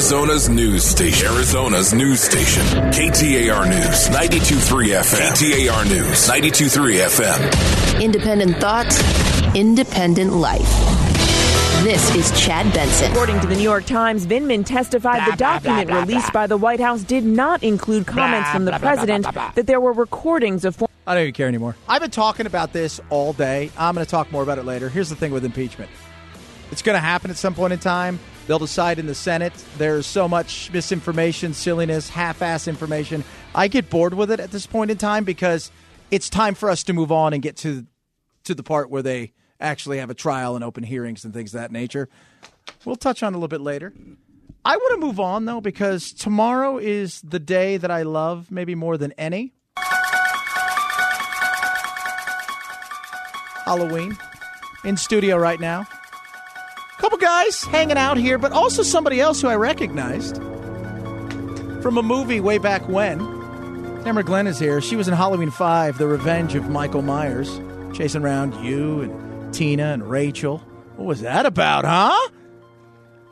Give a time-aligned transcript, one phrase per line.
[0.00, 1.26] Arizona's news station.
[1.26, 2.62] Arizona's news station.
[2.90, 5.68] KTAR News, 92.3 FM.
[5.68, 8.00] KTAR News, 92.3 FM.
[8.00, 8.98] Independent thoughts,
[9.54, 10.62] independent life.
[11.84, 13.12] This is Chad Benson.
[13.12, 17.02] According to the New York Times, Vindman testified the document released by the White House
[17.02, 20.82] did not include comments from the president that there were recordings of.
[21.06, 21.76] I don't even care anymore.
[21.86, 23.70] I've been talking about this all day.
[23.76, 24.88] I'm going to talk more about it later.
[24.88, 25.90] Here's the thing with impeachment
[26.72, 28.18] it's going to happen at some point in time.
[28.50, 29.52] They'll decide in the Senate.
[29.78, 33.22] There's so much misinformation, silliness, half ass information.
[33.54, 35.70] I get bored with it at this point in time because
[36.10, 37.86] it's time for us to move on and get to
[38.42, 41.60] to the part where they actually have a trial and open hearings and things of
[41.60, 42.08] that nature.
[42.84, 43.92] We'll touch on a little bit later.
[44.64, 48.74] I want to move on though because tomorrow is the day that I love maybe
[48.74, 49.52] more than any.
[53.64, 54.18] Halloween
[54.82, 55.86] in studio right now.
[57.30, 60.38] Guys hanging out here, but also somebody else who I recognized
[61.80, 63.18] from a movie way back when.
[64.02, 64.80] Tamara Glynn is here.
[64.80, 67.60] She was in Halloween 5, The Revenge of Michael Myers,
[67.96, 70.58] chasing around you and Tina and Rachel.
[70.96, 72.30] What was that about, huh?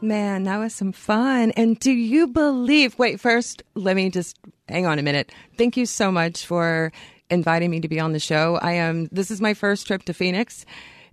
[0.00, 1.50] Man, that was some fun.
[1.56, 2.96] And do you believe?
[3.00, 4.38] Wait, first, let me just
[4.68, 5.32] hang on a minute.
[5.56, 6.92] Thank you so much for
[7.30, 8.60] inviting me to be on the show.
[8.62, 10.64] I am, this is my first trip to Phoenix.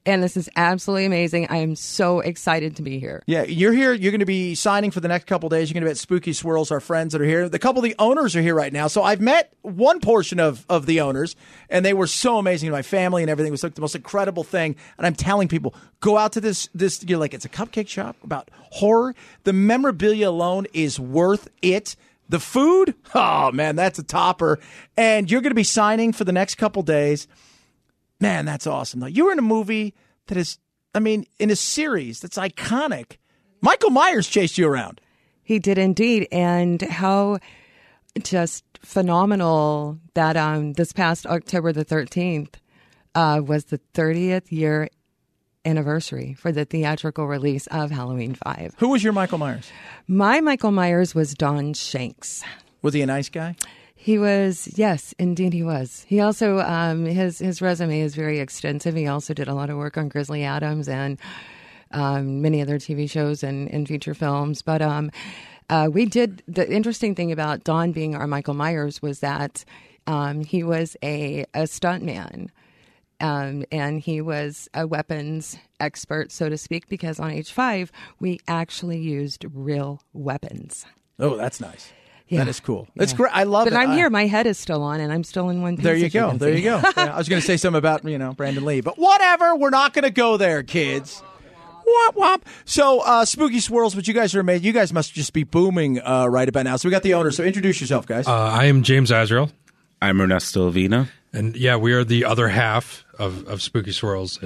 [0.05, 1.47] And this is absolutely amazing.
[1.49, 3.23] I am so excited to be here.
[3.25, 3.91] Yeah, you're here.
[3.91, 5.69] You're going to be signing for the next couple days.
[5.69, 7.49] You're going to be at Spooky Swirls, our friends that are here.
[7.49, 8.87] The couple of the owners are here right now.
[8.87, 11.35] So I've met one portion of, of the owners,
[11.71, 12.69] and they were so amazing.
[12.69, 14.75] My family and everything was like the most incredible thing.
[14.99, 16.69] And I'm telling people, go out to this.
[16.75, 19.15] This you're like, it's a cupcake shop about horror.
[19.43, 21.95] The memorabilia alone is worth it.
[22.29, 24.59] The food, oh man, that's a topper.
[24.97, 27.27] And you're going to be signing for the next couple days.
[28.19, 28.99] Man, that's awesome.
[28.99, 29.93] Though you were in a movie
[30.27, 30.57] that is,
[30.93, 33.17] I mean, in a series that's iconic.
[33.61, 35.01] Michael Myers chased you around.
[35.43, 36.27] He did indeed.
[36.31, 37.39] And how
[38.23, 42.55] just phenomenal that um, this past October the 13th
[43.13, 44.89] uh, was the 30th year
[45.65, 48.75] anniversary for the theatrical release of Halloween 5.
[48.77, 49.69] Who was your Michael Myers?
[50.07, 52.43] My Michael Myers was Don Shanks.
[52.81, 53.55] Was he a nice guy?
[53.97, 56.05] He was, yes, indeed he was.
[56.07, 58.93] He also, um, his his resume is very extensive.
[58.93, 61.17] He also did a lot of work on Grizzly Adams and
[61.91, 64.61] um, many other TV shows and, and feature films.
[64.61, 65.11] But um,
[65.69, 69.63] uh, we did the interesting thing about Don being our Michael Myers was that
[70.05, 72.49] um, he was a a stuntman.
[73.21, 77.89] Um, and he was a weapons expert, so to speak, because on H5
[78.19, 80.85] we actually used real weapons.
[81.17, 81.93] Oh, that's nice.
[82.27, 82.39] Yeah.
[82.39, 82.87] That is cool.
[82.95, 83.03] Yeah.
[83.03, 83.31] It's great.
[83.35, 83.75] I love But it.
[83.75, 84.09] But I'm I- here.
[84.09, 85.83] My head is still on, and I'm still in one piece.
[85.83, 86.33] There you as you go.
[86.37, 86.63] There see.
[86.63, 86.81] you go.
[86.97, 89.55] Yeah, I was going to say something about you know Brandon Lee, but whatever.
[89.55, 91.21] We're not going to go there, kids.
[91.87, 92.45] Wop wop.
[92.65, 94.65] So, uh, spooky swirls, but you guys are amazing.
[94.65, 96.77] You guys must just be booming uh, right about now.
[96.77, 97.29] So we got the owner.
[97.29, 98.27] So introduce yourself, guys.
[98.27, 99.51] Uh, I am James Azrael.
[100.01, 101.09] I'm Ernesto Avina.
[101.31, 104.39] And yeah, we are the other half of, of Spooky Swirls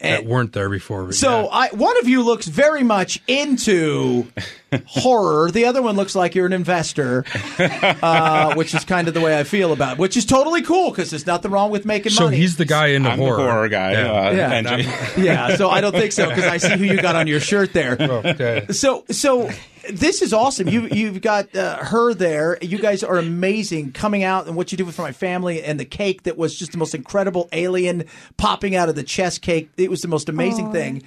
[0.00, 1.12] that, that weren't there before.
[1.12, 1.48] so yeah.
[1.50, 4.26] I, one of you looks very much into
[4.86, 5.50] horror.
[5.50, 7.24] The other one looks like you're an investor,
[7.58, 10.90] uh, which is kind of the way I feel about it, which is totally cool
[10.90, 12.36] because there's nothing wrong with making so money.
[12.36, 13.38] So he's the guy into I'm the horror.
[13.50, 13.92] horror guy.
[13.92, 14.12] Yeah.
[14.12, 14.52] Uh, Yeah.
[14.52, 14.82] and- And
[15.24, 17.72] yeah, so I don't think so because I see who you got on your shirt
[17.72, 17.96] there.
[18.00, 18.66] okay.
[18.70, 19.48] So, so
[19.90, 20.68] this is awesome.
[20.68, 22.58] You you've got uh, her there.
[22.62, 25.84] You guys are amazing coming out and what you do for my family and the
[25.84, 28.04] cake that was just the most incredible alien
[28.36, 29.70] popping out of the chest cake.
[29.76, 31.02] It was the most amazing thing.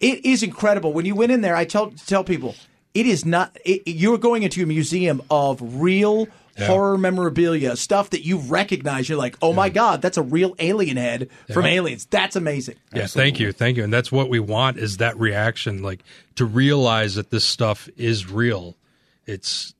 [0.00, 0.92] It is incredible.
[0.92, 2.54] When you went in there, I tell tell people
[2.94, 3.56] it is not.
[3.64, 6.26] It, you're going into a museum of real.
[6.60, 6.66] Yeah.
[6.66, 9.08] Horror memorabilia, stuff that you recognize.
[9.08, 12.06] You're like, oh my God, that's a real alien head from Aliens.
[12.06, 12.76] That's amazing.
[12.94, 16.04] Yeah, thank you, thank you, and that's what we want is that reaction, like
[16.36, 18.76] to realize that this stuff is real.
[19.26, 19.74] It's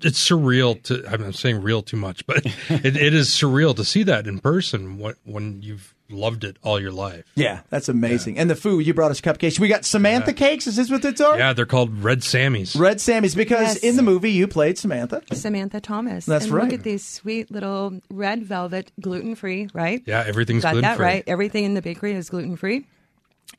[0.00, 1.04] it's surreal to.
[1.08, 4.98] I'm saying real too much, but it, it is surreal to see that in person
[4.98, 7.24] when when you've loved it all your life.
[7.34, 8.38] Yeah, that's amazing.
[8.38, 9.58] And the food you brought us cupcakes.
[9.58, 10.66] We got Samantha cakes.
[10.66, 11.36] Is this what it's are?
[11.38, 12.78] Yeah, they're called Red Sammys.
[12.78, 13.76] Red Sammy's because Yes.
[13.78, 15.22] in the movie you played Samantha.
[15.32, 16.26] Samantha Thomas.
[16.26, 16.64] That's and right.
[16.64, 20.02] Look at these sweet little red velvet, gluten free, right?
[20.06, 21.04] Yeah, everything's Got that gluten-free.
[21.04, 21.24] right.
[21.26, 22.86] Everything in the bakery is gluten free.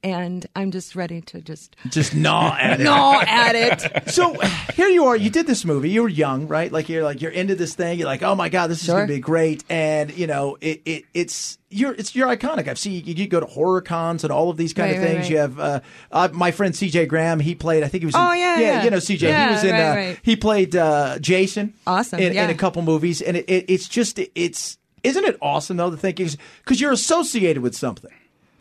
[0.03, 2.83] And I'm just ready to just Just gnaw at it.
[2.83, 4.03] gnaw at it.
[4.13, 4.33] So
[4.75, 5.15] here you are.
[5.15, 5.89] You did this movie.
[5.89, 6.71] You were young, right?
[6.71, 7.97] Like you're like you're into this thing.
[7.99, 8.95] You're like, oh my god, this is Sure.
[8.97, 9.63] going to be great.
[9.69, 12.67] And you know, it, it it's you're it's you're iconic.
[12.67, 15.03] I've seen you, you go to horror cons and all of these kind Right, of
[15.03, 15.19] things.
[15.21, 15.29] right.
[15.31, 15.79] You have uh,
[16.11, 17.05] uh, my friend C.J.
[17.07, 17.39] Graham.
[17.39, 17.83] He played.
[17.83, 18.15] I think he was.
[18.15, 18.83] In, Oh, yeah, yeah.
[18.83, 19.27] you know C.J.
[19.27, 19.71] he was in.
[19.71, 20.19] right, uh, right.
[20.21, 21.73] He played uh, Jason.
[21.87, 25.77] Awesome, In, in a couple movies, and it, it, it's just it's isn't it awesome
[25.77, 28.11] though to think because you're associated with something.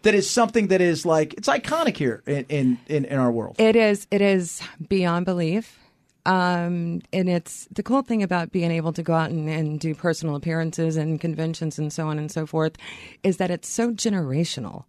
[0.02, 3.56] That is something that is like it's iconic here in in, in, in our world.
[3.58, 4.06] It is.
[4.10, 5.78] It is beyond belief.
[6.24, 9.92] Um, and it's the cool thing about being able to go out and, and do
[9.94, 12.76] personal appearances and conventions and so on and so forth
[13.24, 14.84] is that it's so generational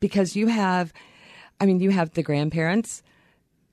[0.00, 0.92] because you have,
[1.60, 3.02] I mean, you have the grandparents,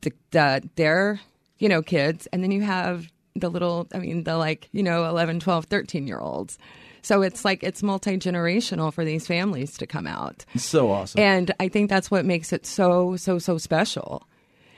[0.02, 1.20] the, the their,
[1.58, 5.06] you know, kids, and then you have the little, I mean, the like, you know,
[5.06, 6.60] 11, 12, 13 year olds.
[7.02, 10.46] So it's like it's multi generational for these families to come out.
[10.56, 11.20] So awesome.
[11.22, 14.28] And I think that's what makes it so, so, so special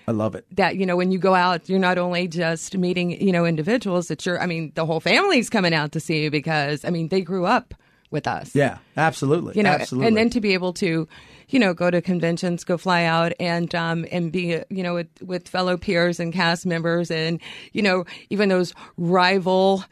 [0.08, 0.46] I love it.
[0.58, 4.10] that you know when you go out you're not only just meeting you know individuals
[4.10, 7.08] that you're i mean the whole family's coming out to see you because i mean
[7.08, 7.74] they grew up
[8.12, 9.54] with us Yeah, absolutely.
[9.56, 10.08] you know absolutely.
[10.10, 11.08] and then to be able to
[11.48, 15.08] you know go to conventions go fly out and um and be you know with
[15.22, 17.40] with fellow peers and cast members and
[17.72, 19.86] you know even those rival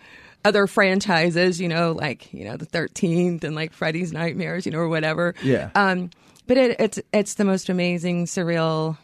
[0.44, 4.80] other franchises you know like you know the 13th and like freddy's nightmares you know
[4.80, 5.70] or whatever Yeah.
[5.76, 6.10] um
[6.48, 8.98] but it, it's it's the most amazing surreal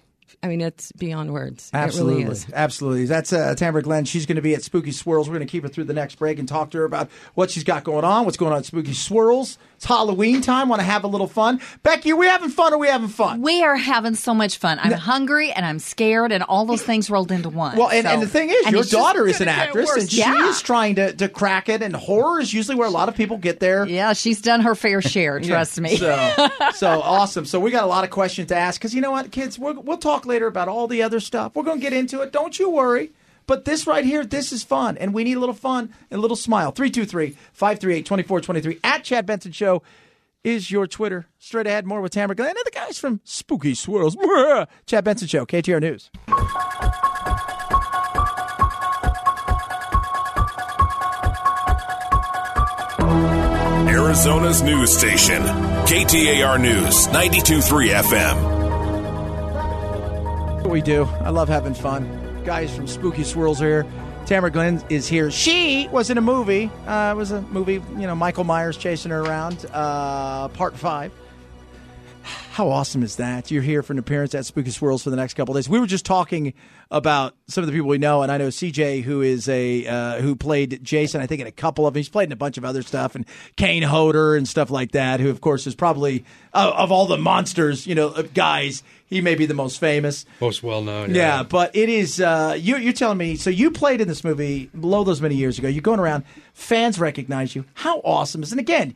[0.43, 3.05] i mean it's beyond words Absolutely, it really is absolutely.
[3.05, 4.05] That's uh, Tamara Glynn.
[4.05, 5.27] She's going to be at Spooky Swirls.
[5.29, 7.49] We're going to keep her through the next break and talk to her about what
[7.51, 9.57] she's got going on, what's going on at Spooky Swirls.
[9.75, 10.69] It's Halloween time.
[10.69, 11.61] Want to have a little fun?
[11.83, 12.73] Becky, are we having fun?
[12.73, 13.41] Or are we having fun?
[13.41, 14.79] We are having so much fun.
[14.81, 17.77] I'm hungry and I'm scared, and all those things rolled into one.
[17.77, 20.01] Well, and, So- and the thing is, and your daughter is an actress, worse.
[20.01, 20.49] and she Yeah.
[20.49, 21.81] is trying to, to crack it.
[21.83, 23.85] And horror is usually where a lot of people get there.
[23.87, 25.39] Yeah, she's done her fair share.
[25.41, 25.97] Trust me.
[25.97, 27.45] So, so awesome.
[27.45, 29.73] So we got a lot of questions to ask because you know what, kids, we're,
[29.73, 31.55] we'll talk later about all the other stuff.
[31.55, 32.31] We're going to get into it.
[32.31, 33.11] Don't you worry.
[33.47, 36.21] But this right here, this is fun, and we need a little fun and a
[36.21, 36.73] little smile.
[36.73, 39.81] 323-538-2423 at Chad Benson Show
[40.43, 41.27] is your Twitter.
[41.39, 44.17] Straight ahead, more with Tamara Glynn and the guys from Spooky Swirls.
[44.85, 46.11] Chad Benson Show, KTR News.
[53.89, 58.46] Arizona's news station, KTAR News, 92.3 FM.
[60.77, 61.05] We do.
[61.05, 62.43] I love having fun.
[62.45, 63.85] Guys from Spooky Swirls are here.
[64.27, 65.31] Tamara Glynn is here.
[65.31, 66.69] She was in a movie.
[66.85, 69.65] Uh, it was a movie, you know, Michael Myers chasing her around.
[69.73, 71.11] Uh, part five.
[72.57, 73.51] How awesome is that?
[73.51, 75.69] You're here for an appearance at Spooky Swirls for the next couple of days.
[75.69, 76.55] We were just talking
[76.89, 80.21] about some of the people we know, and I know CJ, who is a uh,
[80.21, 81.21] who played Jason.
[81.21, 81.99] I think in a couple of them.
[81.99, 83.27] He's played in a bunch of other stuff, and
[83.57, 85.19] Kane Hodder and stuff like that.
[85.19, 89.35] Who, of course, is probably uh, of all the monsters, you know, guys, he may
[89.35, 90.25] be the most famous.
[90.41, 91.13] Most well known.
[91.13, 92.19] Yeah, but it is.
[92.19, 93.35] Uh, you, you're telling me.
[93.35, 95.67] So you played in this movie below those many years ago.
[95.67, 96.23] You're going around.
[96.55, 97.65] Fans recognize you.
[97.75, 98.49] How awesome is?
[98.49, 98.53] it?
[98.53, 98.95] And again,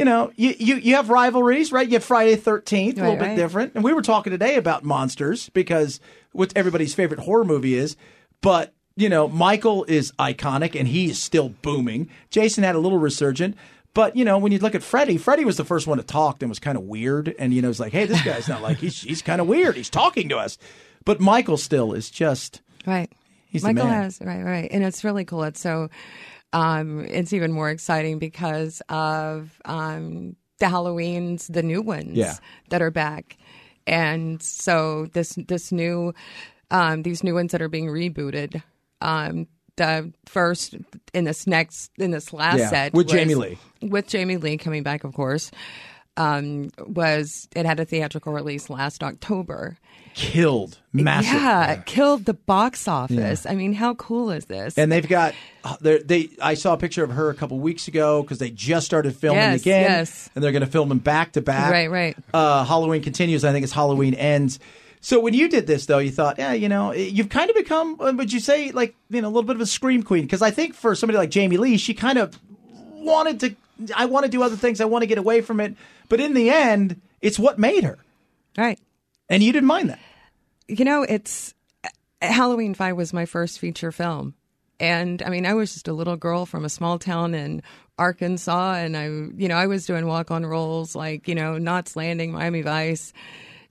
[0.00, 1.86] you know, you, you you have rivalries, right?
[1.86, 3.36] You have Friday Thirteenth, a little Right, bit right.
[3.36, 3.74] different.
[3.76, 6.00] And we were talking today about monsters because
[6.32, 7.96] what everybody's favorite horror movie is.
[8.40, 12.08] But you know, Michael is iconic and he is still booming.
[12.30, 13.56] Jason had a little resurgent.
[13.94, 16.42] But you know, when you look at Freddy, Freddy was the first one to talk
[16.42, 17.34] and was kind of weird.
[17.38, 19.76] And you know, it's like, hey, this guy's not like he's he's kind of weird.
[19.76, 20.58] He's talking to us.
[21.04, 23.10] But Michael still is just Right.
[23.48, 24.02] He's the Michael man.
[24.04, 25.42] has right, right, and it's really cool.
[25.42, 25.88] It's so,
[26.52, 32.34] um, it's even more exciting because of um, the Halloweens, the new ones Yeah.
[32.70, 33.36] that are back,
[33.86, 36.12] and so this this new,
[36.70, 38.62] um, these new ones that are being rebooted.
[39.00, 40.74] Um, the first
[41.14, 43.58] in this next in this last Yeah, set with was- Jamie Lee.
[43.80, 45.50] with Jamie Lee coming back, of course.
[46.20, 49.78] Um, was it had a theatrical release last October?
[50.12, 51.32] killed massive.
[51.34, 53.46] Yeah, it killed the box office.
[53.46, 54.76] I mean, how cool is this?
[54.76, 55.34] And they've got
[55.64, 56.28] uh, they.
[56.42, 59.40] I saw a picture of her a couple weeks ago because they just started filming
[59.40, 60.28] Yes, again, yes.
[60.34, 61.70] and they're going to film them back to back.
[61.70, 62.16] Right, right.
[62.34, 63.44] Uh, Halloween continues.
[63.44, 64.58] I think it's Halloween ends.
[65.00, 67.98] So when you did this, though, you thought, yeah, you know, you've kind of become.
[68.00, 70.24] uh, Would you say like you know a little bit of a scream queen?
[70.24, 72.36] Because I think for somebody like Jamie Lee, she kind of
[72.96, 73.54] wanted to.
[73.96, 74.80] I want to do other things.
[74.80, 75.74] I want to get away from it.
[76.10, 77.98] But in the end, it's what made her,
[78.58, 78.78] right.
[79.30, 80.00] and you didn't mind that.
[80.68, 81.54] You know, it's
[82.20, 84.34] Halloween 5 was my first feature film.
[84.78, 87.62] And I mean, I was just a little girl from a small town in
[87.98, 88.74] Arkansas.
[88.74, 92.32] And I, you know, I was doing walk on roles like, you know, Knots Landing,
[92.32, 93.12] Miami Vice.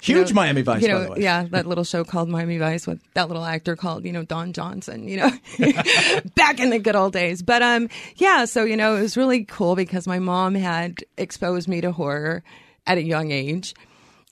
[0.01, 1.17] Huge know, Miami Vice, you by know, the way.
[1.19, 4.53] Yeah, that little show called Miami Vice with that little actor called, you know, Don
[4.53, 5.29] Johnson, you know,
[6.35, 7.41] back in the good old days.
[7.41, 11.67] But um, yeah, so, you know, it was really cool because my mom had exposed
[11.67, 12.43] me to horror
[12.87, 13.73] at a young age.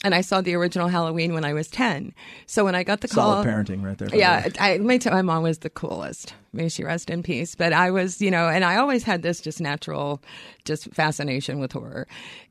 [0.03, 2.13] And I saw the original Halloween when I was 10.
[2.45, 3.43] So when I got the call.
[3.43, 4.09] Solid parenting right there.
[4.13, 4.47] Yeah.
[4.59, 6.35] I, my, t- my mom was the coolest.
[6.53, 7.55] May she rest in peace.
[7.55, 10.21] But I was, you know, and I always had this just natural,
[10.65, 12.07] just fascination with horror.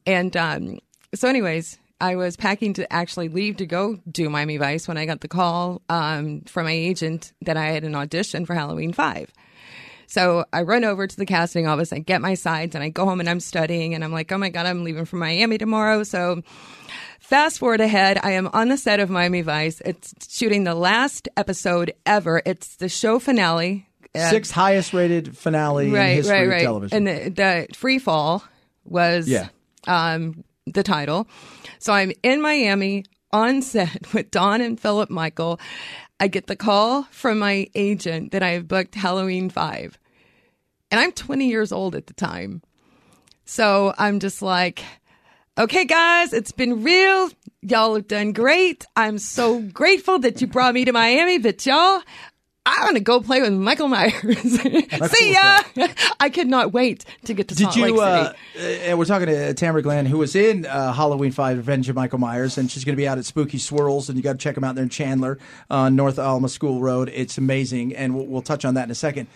[0.07, 0.81] And um,
[1.15, 5.07] so, anyways, I was packing to actually leave to go do Miami Vice when I
[5.07, 9.33] got the call um, from my agent that I had an audition for Halloween Five.
[10.09, 13.05] So I run over to the casting office, I get my sides, and I go
[13.05, 13.95] home and I'm studying.
[13.95, 16.05] And I'm like, oh my God, I'm leaving for Miami tomorrow.
[16.05, 16.43] So
[17.19, 19.81] fast forward ahead, I am on the set of Miami Vice.
[19.85, 22.41] It's shooting the last episode ever.
[22.47, 23.89] It's the show finale.
[24.15, 27.09] Uh, Sixth highest rated finale in history of television.
[27.09, 28.45] And the, the free fall
[28.85, 29.49] was Yeah.
[29.89, 31.27] um, the title.
[31.79, 35.61] So I'm in Miami on set with Don and Philip Michael.
[36.19, 39.99] I get the call from my agent that I have booked Halloween 5.
[40.91, 42.63] And I'm 20 years old at the time.
[43.45, 44.83] So I'm just like,
[45.59, 47.31] okay, guys, it's been real.
[47.63, 48.85] Y'all have done great.
[48.97, 52.03] I'm so grateful that you brought me to Miami, but y'all,
[52.69, 54.13] I want to go play with Michael Myers.
[55.13, 55.61] See ya.
[56.21, 57.85] I could not wait to get to Did Salt you?
[57.85, 58.81] Lake Uh, City.
[58.83, 62.19] and we're talking to Tamara Glynn, who was in uh, Halloween Five: Revenge of Michael
[62.19, 64.57] Myers, and she's going to be out at Spooky Swirls, and you got to check
[64.57, 65.39] them out there in Chandler
[65.71, 67.11] on North Alma School Road.
[67.15, 69.29] It's amazing, and we'll, we'll touch on that in a second.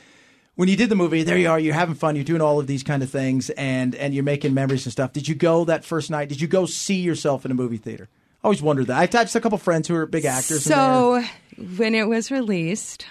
[0.57, 1.59] When you did the movie, there you are.
[1.59, 2.17] You're having fun.
[2.17, 5.13] You're doing all of these kind of things, and and you're making memories and stuff.
[5.13, 6.29] Did you go that first night?
[6.29, 8.09] Did you go see yourself in a movie theater?
[8.43, 8.99] I always wondered that.
[8.99, 10.65] I've touched a couple friends who are big actors.
[10.65, 11.23] So
[11.77, 13.07] when it was released,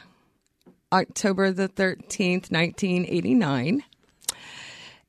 [0.92, 3.84] October the 13th, 1989,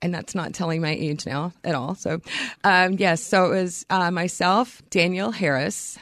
[0.02, 1.94] and that's not telling my age now at all.
[1.94, 2.20] So,
[2.64, 5.99] um, yes, so it was uh, myself, Danielle Harris,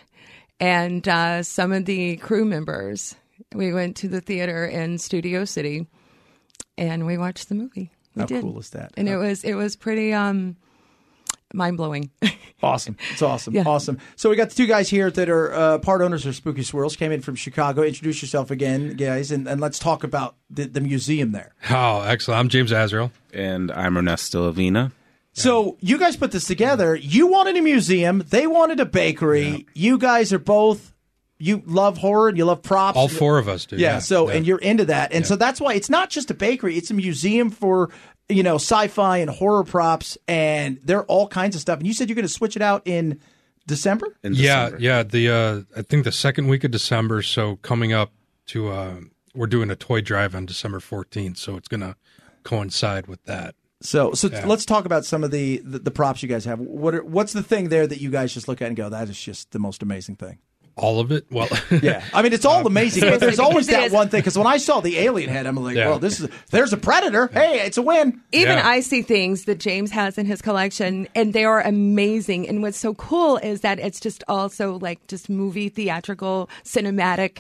[0.61, 3.17] and uh, some of the crew members.
[3.55, 5.87] We went to the theater in Studio City,
[6.77, 7.91] and we watched the movie.
[8.15, 8.43] We How did.
[8.43, 8.93] cool is that?
[8.97, 10.57] And it was it was pretty um,
[11.55, 12.11] mind blowing.
[12.61, 12.97] Awesome.
[13.13, 13.55] It's awesome.
[13.55, 13.63] Yeah.
[13.67, 13.99] Awesome.
[14.17, 16.97] So we got the two guys here that are uh, part owners of Spooky Swirls,
[16.97, 17.83] came in from Chicago.
[17.83, 21.55] Introduce yourself again, guys, and, and let's talk about the, the museum there.
[21.71, 22.41] Oh, excellent.
[22.41, 23.13] I'm James Azrael.
[23.33, 24.91] And I'm Ernesto Avina.
[25.35, 26.97] So you guys put this together.
[26.97, 28.25] You wanted a museum.
[28.29, 29.69] They wanted a bakery.
[29.73, 30.93] You guys are both.
[31.39, 32.99] You love horror and you love props.
[32.99, 33.77] All four of us do.
[33.77, 34.01] Yeah.
[34.01, 34.35] so yeah.
[34.35, 36.95] and you're into that, and so that's why it's not just a bakery; it's a
[36.95, 37.91] museum for
[38.29, 41.79] you know sci-fi and horror props, and there are all kinds of stuff.
[41.79, 43.21] And you said you're going to switch it out in
[43.67, 44.17] December.
[44.23, 44.83] In yeah, December.
[44.83, 45.03] yeah.
[45.03, 47.23] The uh, I think the second week of December.
[47.23, 48.13] So coming up
[48.49, 49.01] to uh,
[49.35, 51.37] we're doing a toy drive on December 14th.
[51.37, 51.97] So it's going to
[52.43, 53.55] coincide with that.
[53.81, 56.59] So, so let's talk about some of the, the the props you guys have.
[56.59, 59.09] What are, what's the thing there that you guys just look at and go, that
[59.09, 60.39] is just the most amazing thing?
[60.79, 61.27] All of it.
[61.31, 61.49] Well,
[61.83, 63.93] Yeah, I mean it's all um, amazing, but there's always Because it that is.
[63.93, 64.21] one thing.
[64.21, 65.89] Because when I saw the alien head, I'm like, Yeah.
[65.91, 67.27] well, this is there's a predator.
[67.33, 68.21] Hey, it's a win.
[68.33, 68.67] Even Yeah.
[68.69, 72.49] I see things that James has in his collection, and they are amazing.
[72.49, 77.39] And what's so cool is that it's just also like just movie, theatrical, cinematic.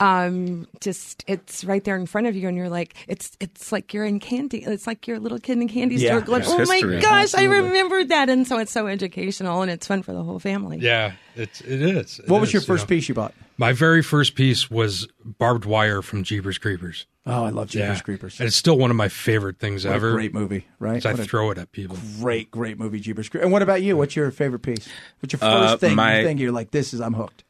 [0.00, 3.94] Um, just it's right there in front of you, and you're like, it's it's like
[3.94, 4.58] you're in candy.
[4.64, 6.10] It's like you're a little kid in candy Yeah.
[6.10, 6.96] store, going, "Oh history.
[6.96, 7.56] my gosh, Absolutely.
[7.56, 10.78] I remember that!" And so it's so educational, and it's fun for the whole family.
[10.78, 12.18] yeah, it's it is.
[12.18, 12.88] It What was is, your you first know.
[12.96, 13.34] piece you bought?
[13.56, 17.06] My very first piece was barbed wire from Jeepers Creepers.
[17.24, 18.40] Oh, I love Jeepers Yeah, Creepers.
[18.40, 20.12] And it's still one of my favorite things What a ever.
[20.12, 21.00] great movie, right?
[21.02, 21.96] So I What a throw it at people.
[22.20, 23.44] great, great movie, Jeepers Creepers.
[23.44, 23.96] And what about you?
[23.96, 24.88] What's your favorite piece?
[25.20, 25.94] What's your first Uh, thing?
[25.94, 27.44] my- you think you're like, this is I'm hooked.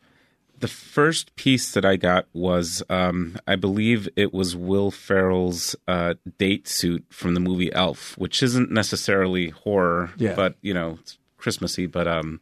[0.58, 6.14] The first piece that I got was, um, I believe it was Will Ferrell's uh,
[6.38, 10.34] date suit from the movie Elf, which isn't necessarily horror, Yeah.
[10.34, 11.86] but you know, it's Christmassy.
[11.86, 12.40] But um,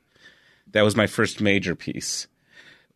[0.70, 2.28] that was my first major piece.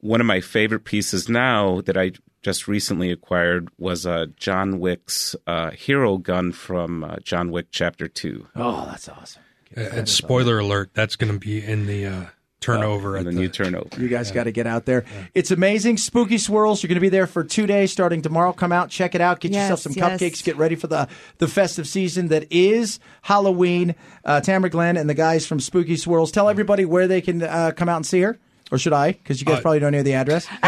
[0.00, 5.34] One of my favorite pieces now that I just recently acquired was uh, John Wick's
[5.48, 8.46] uh, hero gun from uh, John Wick Chapter Two.
[8.54, 9.42] Oh, that's awesome.
[9.76, 12.24] Uh, and spoiler alert, that's going to be in the uh,
[12.60, 14.00] turnover And then the you turn over.
[14.00, 15.04] You guys got to get out there.
[15.34, 15.98] It's amazing.
[15.98, 16.82] Spooky Swirls.
[16.82, 18.52] You're going to be there for two days starting tomorrow.
[18.52, 19.40] Come out, check it out.
[19.40, 20.20] Get Yes, yourself some yes.
[20.20, 20.42] cupcakes.
[20.44, 21.08] Get ready for the,
[21.38, 23.94] the festive season that is Halloween.
[24.24, 26.32] Uh, Tamara Glynn and the guys from Spooky Swirls.
[26.32, 28.38] Tell everybody where they can uh, come out and see her.
[28.72, 29.12] Or should I?
[29.12, 30.46] Because you guys Uh, probably don't know the address.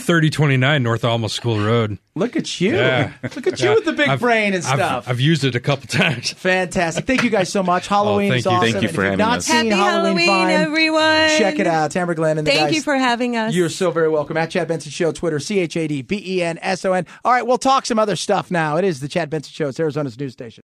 [0.00, 1.98] 3029 North Alma School Road.
[2.14, 2.76] Look at you.
[2.76, 3.12] Yeah.
[3.22, 5.08] Look at you with the big I've- brain and I've- stuff.
[5.08, 6.30] I've, used it a couple times.
[6.36, 7.06] Fantastic.
[7.06, 7.88] Thank you guys so much.
[7.88, 8.50] Halloween thank is you.
[8.50, 8.70] awesome.
[8.70, 9.46] Thank you And for you've having not us.
[9.46, 11.28] seen Happy Halloween, Vine, everyone.
[11.38, 11.90] Check it out.
[11.90, 12.74] Tamara Glynn and the Thank guys.
[12.76, 13.54] you for having us.
[13.54, 14.36] You're so very welcome.
[14.36, 17.06] At Chad Benson Show, Twitter, C H A D B E N S O N.
[17.24, 18.76] All right, we'll talk some other stuff now.
[18.76, 19.68] It is the Chad Benson Show.
[19.68, 20.60] It's Arizona's news station.